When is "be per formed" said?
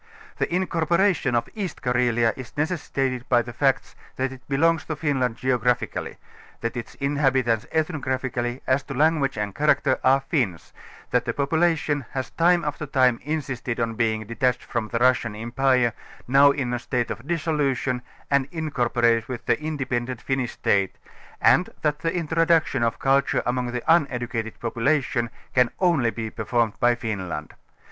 26.09-26.73